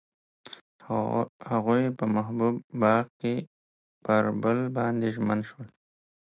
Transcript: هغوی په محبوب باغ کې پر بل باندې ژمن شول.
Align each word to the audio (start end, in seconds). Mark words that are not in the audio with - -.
هغوی 1.51 1.83
په 1.97 2.05
محبوب 2.15 2.55
باغ 2.81 3.05
کې 3.19 3.35
پر 4.05 4.23
بل 4.41 4.57
باندې 4.77 5.07
ژمن 5.15 5.39
شول. 5.47 5.67